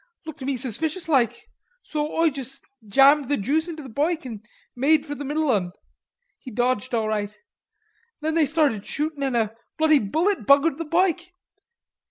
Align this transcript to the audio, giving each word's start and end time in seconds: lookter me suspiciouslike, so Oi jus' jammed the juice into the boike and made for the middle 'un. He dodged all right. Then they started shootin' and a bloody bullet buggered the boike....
lookter 0.25 0.47
me 0.47 0.55
suspiciouslike, 0.57 1.41
so 1.83 2.11
Oi 2.11 2.31
jus' 2.31 2.59
jammed 2.87 3.29
the 3.29 3.37
juice 3.37 3.67
into 3.67 3.83
the 3.83 3.87
boike 3.89 4.25
and 4.25 4.43
made 4.75 5.05
for 5.05 5.13
the 5.13 5.23
middle 5.23 5.51
'un. 5.51 5.73
He 6.39 6.49
dodged 6.49 6.95
all 6.95 7.07
right. 7.07 7.37
Then 8.19 8.33
they 8.33 8.47
started 8.47 8.83
shootin' 8.83 9.21
and 9.21 9.37
a 9.37 9.55
bloody 9.77 9.99
bullet 9.99 10.47
buggered 10.47 10.79
the 10.79 10.85
boike.... 10.85 11.29